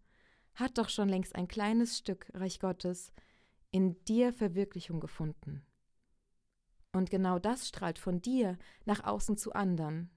hat 0.55 0.77
doch 0.77 0.89
schon 0.89 1.09
längst 1.09 1.35
ein 1.35 1.47
kleines 1.47 1.97
Stück 1.97 2.29
Reich 2.33 2.59
Gottes 2.59 3.11
in 3.71 4.03
dir 4.05 4.33
Verwirklichung 4.33 4.99
gefunden. 4.99 5.65
Und 6.91 7.09
genau 7.09 7.39
das 7.39 7.67
strahlt 7.67 7.97
von 7.97 8.21
dir 8.21 8.57
nach 8.85 9.03
außen 9.03 9.35
zu 9.37 9.53
anderen. 9.53 10.11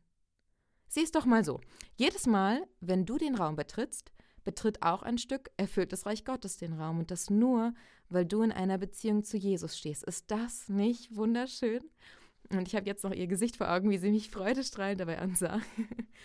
Sieh 0.89 1.03
es 1.03 1.11
doch 1.11 1.25
mal 1.25 1.45
so. 1.45 1.61
Jedes 1.97 2.27
Mal, 2.27 2.67
wenn 2.81 3.07
du 3.07 3.17
den 3.17 3.35
Raum 3.35 3.57
betrittst, 3.57 4.13
betritt 4.45 4.83
auch 4.83 5.03
ein 5.03 5.19
Stück 5.19 5.51
erfülltes 5.57 6.07
Reich 6.07 6.25
Gottes 6.25 6.59
den 6.59 6.75
Raum. 6.75 6.99
Und 6.99 7.11
das 7.11 7.31
nur, 7.31 7.75
weil 8.09 8.27
du 8.27 8.43
in 8.43 8.53
einer 8.53 8.79
Beziehung 8.79 9.25
zu 9.25 9.37
Jesus 9.37 9.77
stehst. 9.77 10.05
Ist 10.05 10.31
das 10.31 10.69
nicht 10.69 11.17
wunderschön? 11.17 11.83
Und 12.51 12.69
ich 12.69 12.77
habe 12.77 12.87
jetzt 12.87 13.03
noch 13.03 13.13
ihr 13.13 13.27
Gesicht 13.27 13.57
vor 13.57 13.71
Augen, 13.71 13.91
wie 13.91 13.99
sie 13.99 14.11
mich 14.11 14.31
freudestrahlend 14.31 15.01
dabei 15.01 15.19
ansah. 15.19 15.61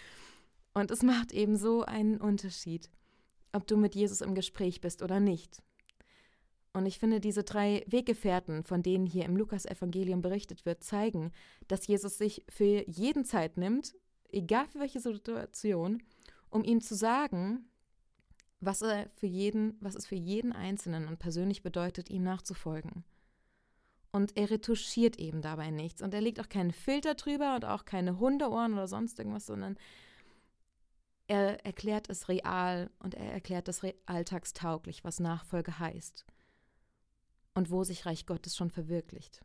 Und 0.73 0.91
es 0.91 1.01
macht 1.01 1.31
eben 1.31 1.57
so 1.57 1.83
einen 1.83 2.21
Unterschied, 2.21 2.89
ob 3.53 3.67
du 3.67 3.77
mit 3.77 3.95
Jesus 3.95 4.21
im 4.21 4.35
Gespräch 4.35 4.81
bist 4.81 5.01
oder 5.01 5.19
nicht. 5.19 5.61
Und 6.73 6.85
ich 6.85 6.99
finde, 6.99 7.19
diese 7.19 7.43
drei 7.43 7.83
Weggefährten, 7.87 8.63
von 8.63 8.81
denen 8.81 9.05
hier 9.05 9.25
im 9.25 9.35
Lukas-Evangelium 9.35 10.21
berichtet 10.21 10.65
wird, 10.65 10.83
zeigen, 10.83 11.31
dass 11.67 11.87
Jesus 11.87 12.17
sich 12.17 12.45
für 12.49 12.89
jeden 12.89 13.25
Zeit 13.25 13.57
nimmt 13.57 13.93
egal 14.31 14.67
für 14.67 14.79
welche 14.79 14.99
Situation, 14.99 16.01
um 16.49 16.63
ihm 16.63 16.81
zu 16.81 16.95
sagen, 16.95 17.65
was 18.59 18.81
er 18.81 19.09
für 19.09 19.27
jeden, 19.27 19.77
was 19.79 19.95
es 19.95 20.05
für 20.05 20.15
jeden 20.15 20.53
Einzelnen 20.53 21.07
und 21.07 21.19
persönlich 21.19 21.63
bedeutet, 21.63 22.09
ihm 22.09 22.23
nachzufolgen. 22.23 23.03
Und 24.11 24.37
er 24.37 24.49
retuschiert 24.51 25.17
eben 25.19 25.41
dabei 25.41 25.71
nichts. 25.71 26.01
Und 26.01 26.13
er 26.13 26.21
legt 26.21 26.39
auch 26.39 26.49
keinen 26.49 26.73
Filter 26.73 27.15
drüber 27.15 27.55
und 27.55 27.65
auch 27.65 27.85
keine 27.85 28.19
Hundeohren 28.19 28.73
oder 28.73 28.87
sonst 28.87 29.17
irgendwas, 29.17 29.45
sondern 29.45 29.77
er 31.27 31.65
erklärt 31.65 32.09
es 32.09 32.27
real 32.27 32.89
und 32.99 33.15
er 33.15 33.31
erklärt 33.31 33.67
es 33.67 33.81
alltagstauglich, 34.05 35.03
was 35.03 35.19
Nachfolge 35.19 35.79
heißt. 35.79 36.25
Und 37.53 37.69
wo 37.69 37.83
sich 37.83 38.05
Reich 38.05 38.25
Gottes 38.25 38.55
schon 38.55 38.69
verwirklicht. 38.69 39.41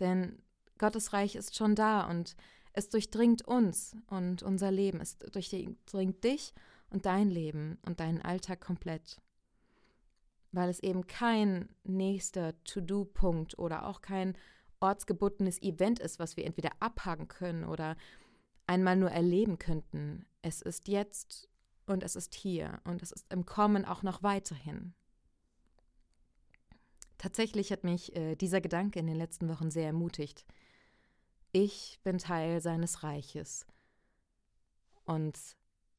Denn 0.00 0.42
Gottes 0.78 1.12
Reich 1.12 1.36
ist 1.36 1.56
schon 1.56 1.74
da 1.74 2.08
und 2.08 2.36
es 2.72 2.88
durchdringt 2.88 3.46
uns 3.46 3.96
und 4.08 4.42
unser 4.42 4.70
Leben. 4.70 5.00
Es 5.00 5.18
durchdringt 5.18 6.24
dich 6.24 6.54
und 6.90 7.06
dein 7.06 7.30
Leben 7.30 7.78
und 7.82 8.00
deinen 8.00 8.22
Alltag 8.22 8.60
komplett. 8.60 9.20
Weil 10.50 10.68
es 10.68 10.80
eben 10.80 11.06
kein 11.06 11.68
nächster 11.84 12.62
To-Do-Punkt 12.64 13.58
oder 13.58 13.86
auch 13.86 14.00
kein 14.00 14.36
ortsgebundenes 14.80 15.62
Event 15.62 16.00
ist, 16.00 16.18
was 16.18 16.36
wir 16.36 16.44
entweder 16.44 16.70
abhaken 16.80 17.28
können 17.28 17.64
oder 17.64 17.96
einmal 18.72 18.96
nur 18.96 19.10
erleben 19.10 19.58
könnten. 19.58 20.24
Es 20.40 20.62
ist 20.62 20.88
jetzt 20.88 21.48
und 21.86 22.02
es 22.02 22.16
ist 22.16 22.34
hier 22.34 22.80
und 22.84 23.02
es 23.02 23.12
ist 23.12 23.30
im 23.30 23.44
Kommen 23.44 23.84
auch 23.84 24.02
noch 24.02 24.22
weiterhin. 24.22 24.94
Tatsächlich 27.18 27.70
hat 27.70 27.84
mich 27.84 28.16
äh, 28.16 28.34
dieser 28.34 28.62
Gedanke 28.62 28.98
in 28.98 29.06
den 29.06 29.16
letzten 29.16 29.48
Wochen 29.50 29.70
sehr 29.70 29.86
ermutigt. 29.86 30.46
Ich 31.52 32.00
bin 32.02 32.16
Teil 32.16 32.62
seines 32.62 33.02
Reiches 33.02 33.66
und 35.04 35.38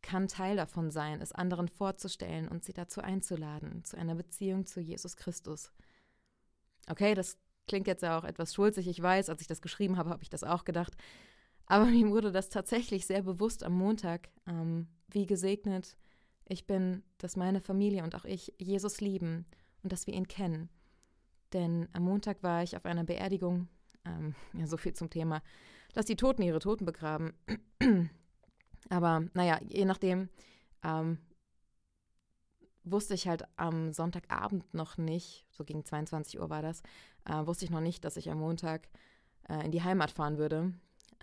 kann 0.02 0.28
Teil 0.28 0.56
davon 0.58 0.90
sein, 0.90 1.22
es 1.22 1.32
anderen 1.32 1.70
vorzustellen 1.70 2.48
und 2.48 2.66
sie 2.66 2.74
dazu 2.74 3.02
einzuladen, 3.02 3.86
zu 3.86 3.98
einer 3.98 4.16
Beziehung 4.16 4.66
zu 4.66 4.82
Jesus 4.82 5.16
Christus. 5.16 5.72
Okay, 6.90 7.14
das 7.14 7.38
klingt 7.68 7.86
jetzt 7.86 8.02
ja 8.02 8.18
auch 8.18 8.24
etwas 8.24 8.54
schulzig, 8.54 8.88
ich 8.88 9.02
weiß, 9.02 9.30
als 9.30 9.42
ich 9.42 9.48
das 9.48 9.62
geschrieben 9.62 9.98
habe, 9.98 10.10
habe 10.10 10.24
ich 10.24 10.30
das 10.30 10.44
auch 10.44 10.66
gedacht. 10.66 10.98
Aber 11.74 11.86
mir 11.86 12.08
wurde 12.12 12.32
das 12.32 12.50
tatsächlich 12.50 13.08
sehr 13.08 13.24
bewusst 13.24 13.64
am 13.64 13.74
Montag, 13.74 14.30
ähm, 14.46 14.86
wie 15.10 15.26
gesegnet 15.26 15.98
ich 16.46 16.68
bin, 16.68 17.02
dass 17.18 17.36
meine 17.36 17.62
Familie 17.62 18.04
und 18.04 18.14
auch 18.14 18.26
ich 18.26 18.54
Jesus 18.60 19.02
lieben 19.02 19.48
und 19.82 19.92
dass 19.92 20.06
wir 20.06 20.14
ihn 20.14 20.28
kennen. 20.28 20.70
Denn 21.52 21.90
am 21.94 22.04
Montag 22.04 22.44
war 22.44 22.62
ich 22.62 22.78
auf 22.78 22.86
einer 22.86 23.04
Beerdigung 23.04 23.70
ähm, 24.06 24.36
ja, 24.54 24.68
so 24.68 24.78
viel 24.78 24.94
zum 24.94 25.10
Thema. 25.10 25.42
Lass 25.96 26.06
die 26.06 26.16
Toten 26.16 26.44
ihre 26.44 26.60
Toten 26.60 26.86
begraben. 26.86 27.34
Aber 28.90 29.26
naja, 29.34 29.60
je 29.68 29.86
nachdem, 29.86 30.30
ähm, 30.84 31.18
wusste 32.84 33.16
ich 33.16 33.28
halt 33.28 33.46
am 33.56 33.94
Sonntagabend 33.94 34.72
noch 34.76 35.00
nicht, 35.00 35.48
so 35.50 35.64
gegen 35.64 35.84
22 35.84 36.40
Uhr 36.40 36.52
war 36.52 36.62
das, 36.62 36.84
äh, 37.26 37.48
wusste 37.48 37.66
ich 37.66 37.72
noch 37.72 37.82
nicht, 37.82 38.06
dass 38.06 38.16
ich 38.16 38.30
am 38.30 38.42
Montag 38.42 38.90
äh, 39.50 39.66
in 39.66 39.72
die 39.72 39.82
Heimat 39.82 40.12
fahren 40.12 40.38
würde. 40.38 40.72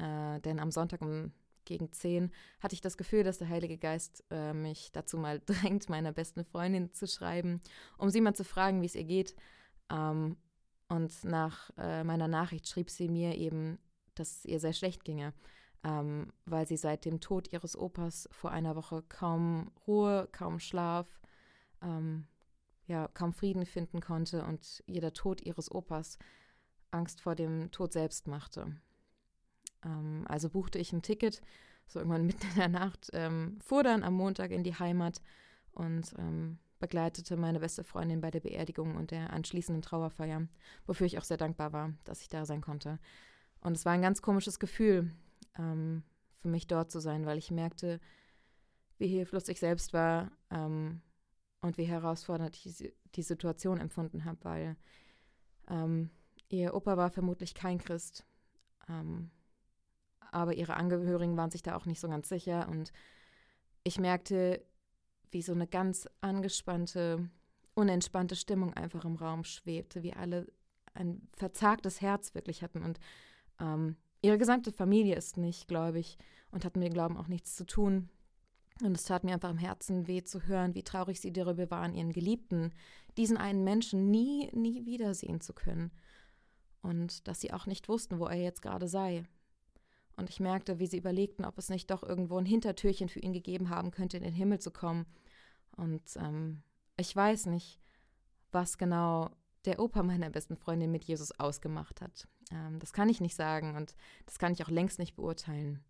Äh, 0.00 0.40
denn 0.40 0.59
am 0.61 0.71
Sonntag 0.71 1.02
um 1.02 1.33
gegen 1.66 1.92
10 1.92 2.33
hatte 2.61 2.75
ich 2.75 2.80
das 2.80 2.97
Gefühl, 2.97 3.23
dass 3.23 3.38
der 3.38 3.49
Heilige 3.49 3.78
Geist 3.78 4.25
äh, 4.30 4.54
mich 4.54 4.90
dazu 4.92 5.19
mal 5.19 5.40
drängt, 5.47 5.88
meiner 5.88 6.12
besten 6.12 6.45
Freundin 6.45 6.92
zu 6.92 7.07
schreiben, 7.07 7.61
um 7.99 8.11
sie 8.11 8.21
mal 8.21 8.35
zu 8.35 8.45
fragen, 8.45 8.83
wie 8.83 8.87
es 8.87 8.95
ihr 8.97 9.04
geht. 9.04 9.37
Ähm, 9.90 10.37
und 10.88 11.25
nach 11.25 11.71
äh, 11.78 12.02
meiner 12.02 12.28
Nachricht 12.28 12.66
schrieb 12.69 12.90
sie 12.90 13.09
mir 13.09 13.37
eben, 13.37 13.78
dass 14.14 14.38
es 14.38 14.45
ihr 14.45 14.59
sehr 14.61 14.73
schlecht 14.73 15.04
ginge. 15.04 15.33
ähm, 15.83 16.33
weil 16.45 16.66
sie 16.66 16.76
seit 16.76 17.04
dem 17.04 17.21
Tod 17.21 17.52
ihres 17.52 17.76
Opas 17.76 18.28
vor 18.33 18.50
einer 18.50 18.76
Woche 18.76 19.02
kaum 19.09 19.71
Ruhe, 19.87 20.28
kaum 20.33 20.59
Schlaf, 20.61 21.21
ähm, 21.83 22.26
ja, 22.87 23.09
kaum 23.09 23.33
Frieden 23.33 23.66
finden 23.66 24.00
konnte 24.00 24.45
und 24.45 24.83
jeder 24.87 25.12
Tod 25.12 25.40
ihres 25.40 25.71
Opas 25.71 26.19
Angst 26.90 27.21
vor 27.21 27.35
dem 27.35 27.71
Tod 27.71 27.92
selbst 27.92 28.26
machte. 28.26 28.76
Ähm, 29.85 30.25
also 30.29 30.51
buchte 30.51 30.79
ich 30.79 30.93
ein 30.93 31.03
Ticket, 31.03 31.41
so 31.87 31.99
irgendwann 31.99 32.27
mitten 32.27 32.47
in 32.49 32.57
der 32.57 32.69
Nacht, 32.69 33.11
ähm, 33.13 33.59
fuhr 33.61 33.83
dann 33.83 34.03
am 34.03 34.15
Montag 34.15 34.51
in 34.51 34.65
die 34.65 34.75
Heimat 34.75 35.21
und 35.73 36.15
ähm, 36.19 36.59
begleitete 36.79 37.37
meine 37.37 37.61
beste 37.61 37.85
Freundin 37.85 38.21
bei 38.21 38.31
der 38.31 38.41
Beerdigung 38.41 38.97
und 38.97 39.11
der 39.11 39.33
anschließenden 39.33 39.83
Trauerfeier, 39.83 40.49
wofür 40.87 41.07
ich 41.07 41.19
auch 41.19 41.25
sehr 41.25 41.37
dankbar 41.37 41.73
war, 41.73 41.93
dass 42.05 42.23
ich 42.23 42.29
da 42.29 42.47
sein 42.47 42.63
konnte. 42.63 42.99
Und 43.61 43.77
es 43.77 43.85
war 43.85 43.93
ein 43.93 44.03
ganz 44.03 44.23
komisches 44.23 44.59
Gefühl, 44.59 45.13
ähm, 45.59 46.03
für 46.41 46.49
mich 46.49 46.67
dort 46.67 46.91
zu 46.91 47.01
sein, 47.01 47.27
weil 47.27 47.39
ich 47.39 47.51
merkte, 47.51 48.01
wie 48.99 49.09
hilflos 49.09 49.49
ich 49.49 49.61
selbst 49.61 49.93
war 49.93 50.33
ähm, 50.51 51.03
und 51.61 51.77
wie 51.77 51.85
herausfordernd 51.85 52.57
ich 52.57 52.93
die 53.15 53.23
Situation 53.23 53.79
empfunden 53.79 54.25
habe, 54.25 54.39
weil 54.43 54.77
ähm, 55.69 56.11
ihr 56.49 56.75
Opa 56.75 56.97
war 56.97 57.11
vermutlich 57.11 57.55
kein 57.55 57.79
Christ, 57.79 58.25
ähm, 58.89 59.31
aber 60.33 60.55
ihre 60.55 60.77
Angehörigen 60.77 61.37
waren 61.37 61.51
sich 61.51 61.63
da 61.63 61.77
auch 61.77 61.87
nicht 61.87 62.01
so 62.01 62.09
ganz 62.09 62.29
sicher 62.29 62.69
und 62.69 62.93
ich 63.83 63.99
merkte, 63.99 64.65
wie 65.31 65.43
so 65.43 65.53
eine 65.53 65.67
ganz 65.67 66.09
angespannte, 66.21 67.31
unentspannte 67.75 68.37
Stimmung 68.37 68.75
einfach 68.75 69.05
im 69.05 69.17
Raum 69.17 69.45
schwebte, 69.45 70.03
wie 70.03 70.13
alle 70.13 70.47
ein 70.95 71.29
verzagtes 71.37 72.01
Herz 72.01 72.35
wirklich 72.35 72.63
hatten 72.63 72.83
und 72.83 72.99
ähm, 73.61 73.97
ihre 74.23 74.39
gesamte 74.39 74.73
Familie 74.73 75.17
ist 75.17 75.37
nicht 75.37 75.69
gläubig 75.69 76.19
und 76.51 76.65
hat 76.65 76.77
mit 76.77 76.87
dem 76.87 76.95
Glauben 76.95 77.17
auch 77.17 77.29
nichts 77.29 77.57
zu 77.57 77.65
tun. 77.65 78.09
Und 78.83 78.97
es 78.97 79.05
tat 79.05 79.25
mir 79.25 79.35
einfach 79.35 79.51
im 79.51 79.59
Herzen 79.59 80.07
weh 80.07 80.23
zu 80.23 80.47
hören, 80.47 80.75
wie 80.75 80.83
traurig 80.83 81.21
sie 81.21 81.33
darüber 81.33 81.71
waren, 81.71 81.95
ihren 81.95 82.13
Geliebten, 82.13 82.73
diesen 83.17 83.37
einen 83.37 83.63
Menschen 83.63 84.11
nie, 84.11 84.51
nie 84.53 84.87
wiedersehen 84.87 85.41
zu 85.41 85.53
können. 85.53 85.91
Und 86.81 87.29
dass 87.29 87.41
sie 87.41 87.53
auch 87.53 87.67
nicht 87.67 87.89
wussten, 87.89 88.19
wo 88.19 88.27
er 88.27 88.41
jetzt 88.41 88.63
gerade 88.63 88.89
sei. 88.89 89.25
Und 90.21 90.29
ich 90.29 90.39
merkte, 90.39 90.79
wie 90.79 90.87
sie 90.87 90.99
überlegten, 90.99 91.47
ob 91.47 91.57
es 91.57 91.71
nicht 91.71 91.91
doch 91.91 92.03
irgendwo 92.03 92.37
ein 92.37 92.45
Hintertürchen 92.45 93.09
für 93.09 93.21
ihn 93.21 93.33
gegeben 93.33 93.71
haben 93.71 93.91
könnte, 93.91 94.19
in 94.19 94.23
den 94.23 94.35
Himmel 94.35 94.59
zu 94.59 94.71
kommen. 94.71 95.07
Und 95.77 96.03
ähm, 96.17 96.62
ich 96.99 97.17
weiß 97.17 97.47
nicht, 97.47 97.81
was 98.53 98.77
genau 98.77 99.31
der 99.65 99.81
Opa 99.81 100.03
meiner 100.03 100.29
besten 100.29 100.59
Freundin 100.59 100.91
mit 100.91 101.05
Jesus 101.05 101.33
ausgemacht 101.33 102.03
hat. 102.03 102.29
Ähm, 102.50 102.79
das 102.81 102.93
kann 102.93 103.09
ich 103.09 103.23
nicht 103.23 103.35
sagen 103.35 103.77
und 103.77 103.95
das 104.27 104.39
kann 104.39 104.53
ich 104.53 104.62
auch 104.62 104.69
längst 104.69 104.99
nicht 104.99 105.17
beurteilen. 105.17 105.83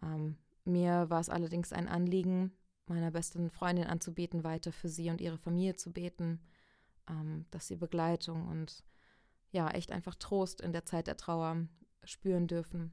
Ähm, 0.00 0.36
mir 0.64 1.10
war 1.10 1.18
es 1.18 1.28
allerdings 1.28 1.72
ein 1.72 1.88
Anliegen, 1.88 2.52
meiner 2.86 3.10
besten 3.10 3.50
Freundin 3.50 3.86
anzubieten, 3.86 4.44
weiter 4.44 4.70
für 4.70 4.88
sie 4.88 5.10
und 5.10 5.20
ihre 5.20 5.38
Familie 5.38 5.74
zu 5.74 5.92
beten, 5.92 6.40
ähm, 7.10 7.46
dass 7.50 7.66
sie 7.66 7.76
Begleitung 7.76 8.46
und 8.46 8.84
ja, 9.50 9.68
echt 9.70 9.90
einfach 9.90 10.14
Trost 10.14 10.60
in 10.60 10.72
der 10.72 10.84
Zeit 10.84 11.08
der 11.08 11.16
Trauer 11.16 11.66
spüren 12.04 12.46
dürfen. 12.46 12.92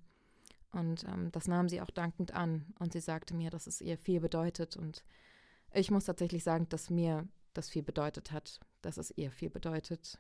Und 0.74 1.06
ähm, 1.06 1.32
das 1.32 1.48
nahm 1.48 1.70
sie 1.70 1.82
auch 1.82 1.92
dankend 1.92 2.34
an. 2.34 2.66
Und 2.80 2.94
sie 2.94 3.00
sagte 3.00 3.34
mir, 3.34 3.50
dass 3.50 3.68
es 3.68 3.80
ihr 3.80 3.98
viel 3.98 4.20
bedeutet. 4.20 4.76
Und 4.76 5.04
ich 5.72 5.92
muss 5.92 6.06
tatsächlich 6.06 6.44
sagen, 6.44 6.68
dass 6.70 6.90
mir 6.90 7.28
das 7.54 7.70
viel 7.70 7.84
bedeutet 7.84 8.32
hat, 8.32 8.60
dass 8.82 8.98
es 8.98 9.12
ihr 9.16 9.32
viel 9.32 9.52
bedeutet. 9.52 10.20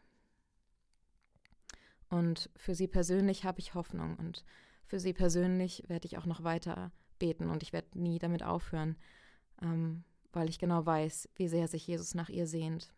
Und 2.09 2.51
für 2.55 2.75
sie 2.75 2.87
persönlich 2.87 3.43
habe 3.43 3.59
ich 3.59 3.73
Hoffnung. 3.73 4.15
Und 4.17 4.45
für 4.85 4.99
sie 4.99 5.13
persönlich 5.13 5.83
werde 5.87 6.05
ich 6.05 6.17
auch 6.19 6.27
noch 6.27 6.43
weiter 6.43 6.91
beten. 7.17 7.49
Und 7.49 7.63
ich 7.63 7.73
werde 7.73 7.99
nie 7.99 8.19
damit 8.19 8.43
aufhören, 8.43 8.95
ähm, 9.61 10.03
weil 10.31 10.49
ich 10.49 10.59
genau 10.59 10.85
weiß, 10.85 11.29
wie 11.35 11.47
sehr 11.47 11.67
sich 11.67 11.87
Jesus 11.87 12.13
nach 12.13 12.29
ihr 12.29 12.45
sehnt, 12.45 12.93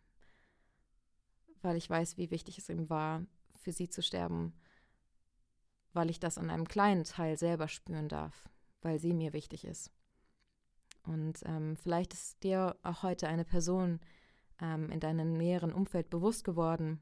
weil 1.62 1.76
ich 1.76 1.88
weiß, 1.88 2.18
wie 2.18 2.30
wichtig 2.30 2.58
es 2.58 2.68
ihm 2.68 2.90
war, 2.90 3.24
für 3.62 3.72
sie 3.72 3.88
zu 3.88 4.02
sterben, 4.02 4.52
weil 5.96 6.10
ich 6.10 6.20
das 6.20 6.38
an 6.38 6.50
einem 6.50 6.68
kleinen 6.68 7.04
Teil 7.04 7.36
selber 7.36 7.66
spüren 7.66 8.08
darf, 8.08 8.48
weil 8.82 9.00
sie 9.00 9.12
mir 9.12 9.32
wichtig 9.32 9.64
ist. 9.64 9.90
Und 11.02 11.40
ähm, 11.44 11.76
vielleicht 11.76 12.12
ist 12.12 12.42
dir 12.44 12.76
auch 12.82 13.02
heute 13.02 13.28
eine 13.28 13.44
Person 13.44 14.00
ähm, 14.60 14.90
in 14.90 15.00
deinem 15.00 15.32
näheren 15.32 15.72
Umfeld 15.72 16.10
bewusst 16.10 16.44
geworden, 16.44 17.00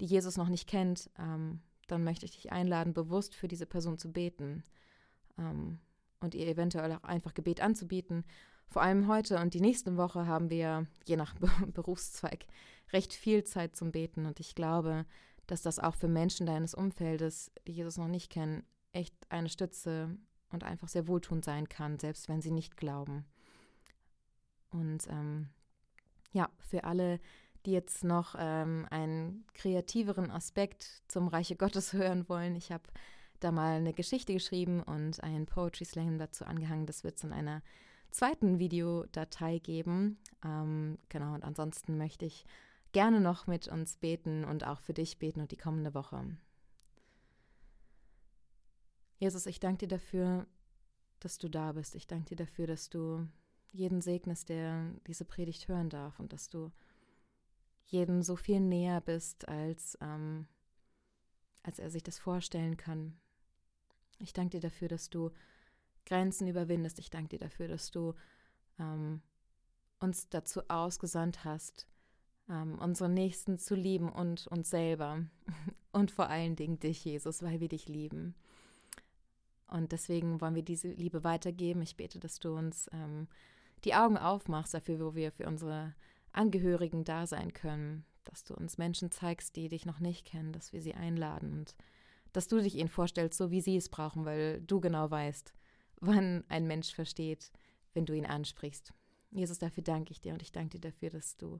die 0.00 0.06
Jesus 0.06 0.36
noch 0.36 0.48
nicht 0.48 0.68
kennt, 0.68 1.10
ähm, 1.18 1.60
dann 1.86 2.04
möchte 2.04 2.24
ich 2.24 2.32
dich 2.32 2.52
einladen, 2.52 2.94
bewusst 2.94 3.34
für 3.34 3.48
diese 3.48 3.66
Person 3.66 3.98
zu 3.98 4.12
beten 4.12 4.62
ähm, 5.38 5.78
und 6.20 6.34
ihr 6.34 6.46
eventuell 6.46 6.92
auch 6.92 7.04
einfach 7.04 7.34
Gebet 7.34 7.60
anzubieten. 7.60 8.24
Vor 8.68 8.82
allem 8.82 9.08
heute 9.08 9.38
und 9.40 9.52
die 9.52 9.60
nächste 9.60 9.96
Woche 9.96 10.26
haben 10.26 10.48
wir, 10.48 10.86
je 11.04 11.16
nach 11.16 11.34
Berufszweig, 11.74 12.46
recht 12.92 13.12
viel 13.12 13.44
Zeit 13.44 13.76
zum 13.76 13.90
Beten. 13.92 14.26
Und 14.26 14.40
ich 14.40 14.54
glaube, 14.54 15.06
dass 15.50 15.62
das 15.62 15.78
auch 15.78 15.94
für 15.94 16.08
Menschen 16.08 16.46
deines 16.46 16.74
Umfeldes, 16.74 17.50
die 17.66 17.72
Jesus 17.72 17.96
noch 17.96 18.08
nicht 18.08 18.30
kennen, 18.30 18.64
echt 18.92 19.14
eine 19.28 19.48
Stütze 19.48 20.16
und 20.50 20.64
einfach 20.64 20.88
sehr 20.88 21.08
wohltuend 21.08 21.44
sein 21.44 21.68
kann, 21.68 21.98
selbst 21.98 22.28
wenn 22.28 22.42
sie 22.42 22.50
nicht 22.50 22.76
glauben. 22.76 23.24
Und 24.70 25.06
ähm, 25.08 25.48
ja, 26.32 26.48
für 26.58 26.84
alle, 26.84 27.20
die 27.66 27.72
jetzt 27.72 28.04
noch 28.04 28.34
ähm, 28.38 28.86
einen 28.90 29.44
kreativeren 29.54 30.30
Aspekt 30.30 31.02
zum 31.08 31.28
Reiche 31.28 31.56
Gottes 31.56 31.92
hören 31.92 32.28
wollen, 32.28 32.54
ich 32.54 32.72
habe 32.72 32.84
da 33.40 33.50
mal 33.50 33.76
eine 33.76 33.94
Geschichte 33.94 34.32
geschrieben 34.32 34.82
und 34.82 35.22
einen 35.22 35.46
Poetry 35.46 35.84
Slam 35.84 36.18
dazu 36.18 36.44
angehangen. 36.44 36.86
Das 36.86 37.04
wird 37.04 37.16
es 37.16 37.24
in 37.24 37.32
einer 37.32 37.62
zweiten 38.10 38.58
Videodatei 38.58 39.58
geben. 39.58 40.18
Ähm, 40.44 40.98
genau, 41.08 41.34
und 41.34 41.44
ansonsten 41.44 41.96
möchte 41.96 42.26
ich 42.26 42.44
gerne 42.92 43.20
noch 43.20 43.46
mit 43.46 43.68
uns 43.68 43.96
beten 43.96 44.44
und 44.44 44.66
auch 44.66 44.80
für 44.80 44.94
dich 44.94 45.18
beten 45.18 45.40
und 45.40 45.50
die 45.50 45.56
kommende 45.56 45.94
Woche. 45.94 46.36
Jesus, 49.18 49.46
ich 49.46 49.60
danke 49.60 49.86
dir 49.86 49.88
dafür, 49.88 50.46
dass 51.20 51.38
du 51.38 51.48
da 51.48 51.72
bist. 51.72 51.94
Ich 51.94 52.06
danke 52.06 52.30
dir 52.30 52.36
dafür, 52.36 52.66
dass 52.66 52.88
du 52.88 53.28
jeden 53.72 54.00
segnest, 54.00 54.48
der 54.48 54.92
diese 55.06 55.24
Predigt 55.24 55.68
hören 55.68 55.90
darf 55.90 56.18
und 56.18 56.32
dass 56.32 56.48
du 56.48 56.72
jedem 57.86 58.22
so 58.22 58.36
viel 58.36 58.60
näher 58.60 59.00
bist, 59.00 59.48
als, 59.48 59.98
ähm, 60.00 60.46
als 61.62 61.78
er 61.78 61.90
sich 61.90 62.02
das 62.02 62.18
vorstellen 62.18 62.76
kann. 62.76 63.18
Ich 64.18 64.32
danke 64.32 64.58
dir 64.58 64.60
dafür, 64.60 64.88
dass 64.88 65.10
du 65.10 65.30
Grenzen 66.06 66.48
überwindest. 66.48 66.98
Ich 66.98 67.10
danke 67.10 67.28
dir 67.28 67.38
dafür, 67.38 67.68
dass 67.68 67.90
du 67.90 68.14
ähm, 68.78 69.22
uns 69.98 70.28
dazu 70.28 70.62
ausgesandt 70.68 71.44
hast, 71.44 71.86
ähm, 72.50 72.78
unsere 72.78 73.08
Nächsten 73.08 73.58
zu 73.58 73.74
lieben 73.74 74.10
und 74.10 74.46
uns 74.48 74.70
selber. 74.70 75.24
Und 75.92 76.12
vor 76.12 76.28
allen 76.28 76.54
Dingen 76.54 76.78
dich, 76.78 77.04
Jesus, 77.04 77.42
weil 77.42 77.58
wir 77.58 77.66
dich 77.66 77.88
lieben. 77.88 78.36
Und 79.66 79.90
deswegen 79.90 80.40
wollen 80.40 80.54
wir 80.54 80.62
diese 80.62 80.86
Liebe 80.86 81.24
weitergeben. 81.24 81.82
Ich 81.82 81.96
bete, 81.96 82.20
dass 82.20 82.38
du 82.38 82.56
uns 82.56 82.88
ähm, 82.92 83.26
die 83.84 83.94
Augen 83.94 84.16
aufmachst 84.16 84.72
dafür, 84.72 85.00
wo 85.00 85.16
wir 85.16 85.32
für 85.32 85.48
unsere 85.48 85.94
Angehörigen 86.32 87.02
da 87.02 87.26
sein 87.26 87.52
können, 87.52 88.04
dass 88.24 88.44
du 88.44 88.54
uns 88.54 88.78
Menschen 88.78 89.10
zeigst, 89.10 89.56
die 89.56 89.68
dich 89.68 89.86
noch 89.86 89.98
nicht 89.98 90.24
kennen, 90.26 90.52
dass 90.52 90.72
wir 90.72 90.80
sie 90.80 90.94
einladen 90.94 91.52
und 91.52 91.74
dass 92.32 92.46
du 92.46 92.60
dich 92.60 92.76
ihnen 92.76 92.88
vorstellst, 92.88 93.36
so 93.36 93.50
wie 93.50 93.60
sie 93.60 93.76
es 93.76 93.88
brauchen, 93.88 94.24
weil 94.24 94.60
du 94.60 94.80
genau 94.80 95.10
weißt, 95.10 95.52
wann 96.00 96.44
ein 96.48 96.66
Mensch 96.66 96.94
versteht, 96.94 97.50
wenn 97.94 98.06
du 98.06 98.12
ihn 98.12 98.26
ansprichst. 98.26 98.92
Jesus, 99.32 99.58
dafür 99.58 99.82
danke 99.82 100.12
ich 100.12 100.20
dir 100.20 100.32
und 100.32 100.42
ich 100.42 100.52
danke 100.52 100.78
dir 100.78 100.90
dafür, 100.90 101.10
dass 101.10 101.36
du 101.36 101.58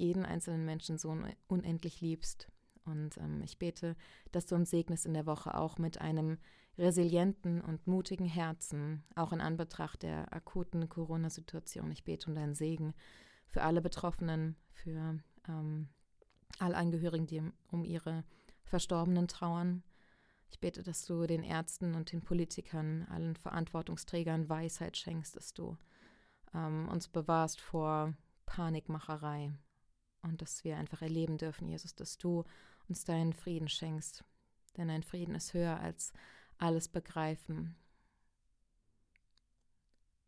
jeden 0.00 0.24
einzelnen 0.24 0.64
Menschen 0.64 0.98
so 0.98 1.16
unendlich 1.48 2.00
liebst. 2.00 2.50
Und 2.84 3.18
ähm, 3.18 3.42
ich 3.42 3.58
bete, 3.58 3.96
dass 4.32 4.46
du 4.46 4.54
uns 4.54 4.70
segnest 4.70 5.06
in 5.06 5.14
der 5.14 5.26
Woche 5.26 5.54
auch 5.54 5.78
mit 5.78 6.00
einem 6.00 6.38
resilienten 6.78 7.60
und 7.60 7.86
mutigen 7.86 8.26
Herzen, 8.26 9.02
auch 9.14 9.32
in 9.32 9.40
Anbetracht 9.40 10.02
der 10.02 10.32
akuten 10.32 10.88
Corona-Situation. 10.88 11.90
Ich 11.90 12.04
bete 12.04 12.28
um 12.28 12.34
deinen 12.34 12.54
Segen 12.54 12.94
für 13.48 13.62
alle 13.62 13.80
Betroffenen, 13.80 14.56
für 14.70 15.18
ähm, 15.48 15.88
alle 16.58 16.76
Angehörigen, 16.76 17.26
die 17.26 17.42
um 17.70 17.84
ihre 17.84 18.24
Verstorbenen 18.64 19.28
trauern. 19.28 19.82
Ich 20.50 20.60
bete, 20.60 20.82
dass 20.82 21.04
du 21.06 21.26
den 21.26 21.42
Ärzten 21.42 21.94
und 21.94 22.12
den 22.12 22.22
Politikern, 22.22 23.06
allen 23.10 23.36
Verantwortungsträgern 23.36 24.48
Weisheit 24.48 24.96
schenkst, 24.96 25.34
dass 25.34 25.54
du 25.54 25.76
ähm, 26.54 26.88
uns 26.88 27.08
bewahrst 27.08 27.60
vor 27.60 28.14
Panikmacherei 28.44 29.52
und 30.26 30.42
dass 30.42 30.64
wir 30.64 30.76
einfach 30.76 31.02
erleben 31.02 31.38
dürfen, 31.38 31.68
Jesus, 31.68 31.94
dass 31.94 32.18
du 32.18 32.44
uns 32.88 33.04
deinen 33.04 33.32
Frieden 33.32 33.68
schenkst. 33.68 34.24
Denn 34.76 34.88
dein 34.88 35.02
Frieden 35.02 35.34
ist 35.34 35.54
höher 35.54 35.80
als 35.80 36.12
alles 36.58 36.88
Begreifen. 36.88 37.74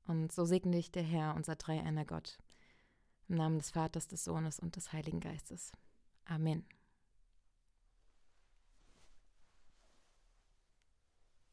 Und 0.07 0.33
so 0.33 0.45
segne 0.45 0.77
dich 0.77 0.91
der 0.91 1.03
Herr, 1.03 1.35
unser 1.35 1.57
dreieiner 1.57 2.05
Gott. 2.05 2.39
Im 3.29 3.37
Namen 3.37 3.59
des 3.59 3.71
Vaters, 3.71 4.09
des 4.09 4.25
Sohnes 4.25 4.59
und 4.59 4.77
des 4.77 4.93
Heiligen 4.93 5.21
Geistes. 5.21 5.73
Amen. 6.25 6.65